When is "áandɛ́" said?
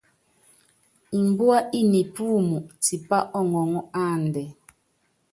4.01-4.47